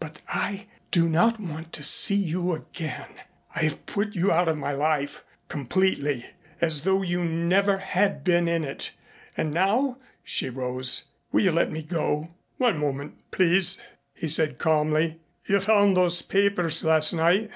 [0.00, 3.04] But I do not want to see you again.
[3.54, 6.24] I have put you out of my life completely
[6.58, 8.92] as though you never had been in it.
[9.36, 13.78] And now," she rose, "will you let me go?" "One moment, please,"
[14.14, 15.20] he said calmly.
[15.44, 17.50] "You found those papers last night?"